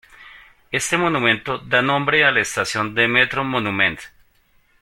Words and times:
Este 0.71 0.97
monumento 0.97 1.57
da 1.59 1.83
nombre 1.83 2.25
a 2.25 2.31
la 2.31 2.39
Estación 2.39 2.95
de 2.95 3.07
Metro 3.07 3.43
Monument. 3.43 3.99